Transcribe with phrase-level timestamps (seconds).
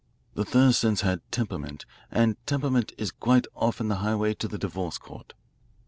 [0.33, 5.35] The Thurstons had temperament, and temperament is quite often the highway to the divorce court.